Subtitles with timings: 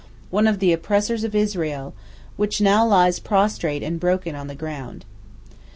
[0.31, 1.93] one of the oppressors of Israel,
[2.35, 5.05] which now lies prostrate and broken on the ground.